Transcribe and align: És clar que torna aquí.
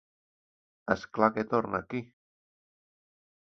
És 0.95 1.03
clar 1.17 1.29
que 1.35 1.43
torna 1.51 1.83
aquí. 1.85 2.03